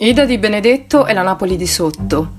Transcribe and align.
Ida 0.00 0.26
di 0.26 0.38
Benedetto 0.38 1.06
è 1.06 1.12
la 1.12 1.22
Napoli 1.22 1.56
di 1.56 1.66
sotto. 1.66 2.30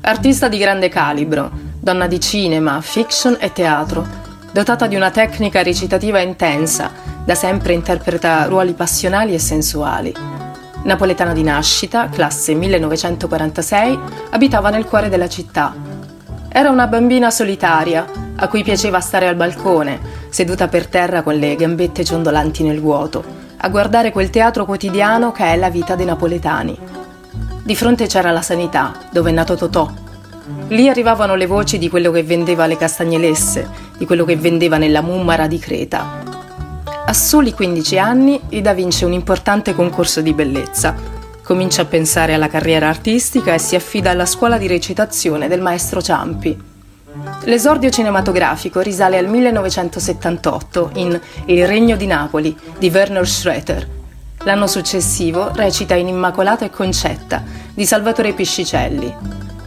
Artista 0.00 0.48
di 0.48 0.56
grande 0.56 0.88
calibro, 0.88 1.50
donna 1.78 2.06
di 2.06 2.18
cinema, 2.20 2.80
fiction 2.80 3.36
e 3.38 3.52
teatro, 3.52 4.02
dotata 4.50 4.86
di 4.86 4.96
una 4.96 5.10
tecnica 5.10 5.62
recitativa 5.62 6.20
intensa, 6.20 6.90
da 7.22 7.34
sempre 7.34 7.74
interpreta 7.74 8.46
ruoli 8.46 8.72
passionali 8.72 9.34
e 9.34 9.38
sensuali. 9.38 10.14
Napoletana 10.84 11.34
di 11.34 11.42
nascita, 11.42 12.08
classe 12.08 12.54
1946, 12.54 13.98
abitava 14.30 14.70
nel 14.70 14.86
cuore 14.86 15.10
della 15.10 15.28
città. 15.28 15.74
Era 16.48 16.70
una 16.70 16.86
bambina 16.86 17.30
solitaria, 17.30 18.06
a 18.36 18.48
cui 18.48 18.62
piaceva 18.62 19.00
stare 19.00 19.28
al 19.28 19.36
balcone, 19.36 20.00
seduta 20.30 20.66
per 20.68 20.86
terra 20.86 21.20
con 21.20 21.34
le 21.34 21.54
gambette 21.56 22.02
ciondolanti 22.02 22.62
nel 22.62 22.80
vuoto, 22.80 23.41
a 23.64 23.68
guardare 23.68 24.10
quel 24.10 24.28
teatro 24.28 24.64
quotidiano 24.64 25.30
che 25.30 25.44
è 25.44 25.56
la 25.56 25.70
vita 25.70 25.94
dei 25.94 26.04
napoletani. 26.04 26.76
Di 27.62 27.76
fronte 27.76 28.06
c'era 28.06 28.32
la 28.32 28.42
sanità, 28.42 28.92
dove 29.12 29.30
è 29.30 29.32
nato 29.32 29.54
Totò. 29.54 29.88
Lì 30.68 30.88
arrivavano 30.88 31.36
le 31.36 31.46
voci 31.46 31.78
di 31.78 31.88
quello 31.88 32.10
che 32.10 32.24
vendeva 32.24 32.66
le 32.66 32.76
castagnelesse, 32.76 33.68
di 33.96 34.04
quello 34.04 34.24
che 34.24 34.36
vendeva 34.36 34.78
nella 34.78 35.00
mummara 35.00 35.46
di 35.46 35.60
Creta. 35.60 36.24
A 37.06 37.12
soli 37.12 37.52
15 37.52 37.98
anni 37.98 38.40
Ida 38.48 38.72
vince 38.72 39.04
un 39.04 39.12
importante 39.12 39.74
concorso 39.74 40.20
di 40.20 40.34
bellezza. 40.34 40.96
Comincia 41.44 41.82
a 41.82 41.86
pensare 41.86 42.34
alla 42.34 42.48
carriera 42.48 42.88
artistica 42.88 43.54
e 43.54 43.58
si 43.58 43.76
affida 43.76 44.10
alla 44.10 44.26
scuola 44.26 44.58
di 44.58 44.66
recitazione 44.66 45.46
del 45.46 45.60
maestro 45.60 46.02
Ciampi. 46.02 46.71
L'esordio 47.44 47.90
cinematografico 47.90 48.80
risale 48.80 49.18
al 49.18 49.26
1978 49.26 50.92
in 50.94 51.20
Il 51.46 51.66
Regno 51.66 51.96
di 51.96 52.06
Napoli 52.06 52.56
di 52.78 52.88
Werner 52.88 53.28
Schroeter. 53.28 53.86
L'anno 54.44 54.66
successivo 54.66 55.50
recita 55.52 55.94
in 55.94 56.08
Immacolata 56.08 56.64
e 56.64 56.70
Concetta 56.70 57.42
di 57.74 57.84
Salvatore 57.84 58.32
Piscicelli. 58.32 59.14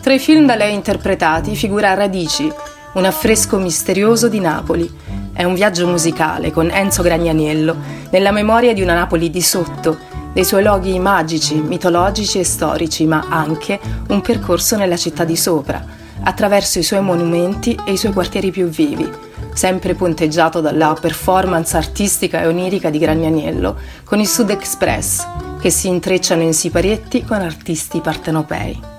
Tra 0.02 0.14
i 0.14 0.20
film 0.20 0.48
da 0.48 0.56
lei 0.56 0.74
interpretati 0.74 1.56
figura 1.56 1.94
Radici, 1.94 2.52
un 2.94 3.06
affresco 3.06 3.58
misterioso 3.58 4.28
di 4.28 4.40
Napoli. 4.40 4.92
È 5.32 5.44
un 5.44 5.54
viaggio 5.54 5.86
musicale 5.86 6.52
con 6.52 6.72
Enzo 6.72 7.04
Gragnaniello 7.04 7.76
nella 8.10 8.32
memoria 8.32 8.74
di 8.74 8.82
una 8.82 8.96
Napoli 8.96 9.30
di 9.30 9.42
sotto, 9.42 9.98
dei 10.34 10.46
suoi 10.46 10.64
luoghi 10.64 10.98
magici, 10.98 11.56
mitologici 11.56 12.40
e 12.40 12.44
storici, 12.44 13.06
ma 13.06 13.26
anche 13.30 13.80
un 14.08 14.22
percorso 14.22 14.76
nella 14.78 14.98
città 14.98 15.26
di 15.26 15.36
sopra 15.36 16.04
attraverso 16.24 16.80
i 16.80 16.84
suoi 16.84 17.02
monumenti 17.02 17.78
e 17.86 17.94
i 17.94 17.98
suoi 17.98 18.14
quartieri 18.14 18.52
più 18.52 18.68
vivi, 18.68 19.10
sempre 19.54 19.94
punteggiato 19.94 20.62
dalla 20.62 20.98
performance 21.00 21.76
artistica 21.76 22.42
e 22.42 22.48
onirica 22.48 22.90
di 22.90 23.00
Gragnaniello 23.00 23.78
con 24.04 24.20
il 24.20 24.28
Sud 24.28 24.50
Express, 24.50 25.26
che 25.60 25.70
si 25.70 25.88
intrecciano 25.88 26.42
in 26.42 26.54
siparietti 26.54 27.24
con 27.24 27.42
artisti 27.42 28.00
partenopei. 28.00 28.95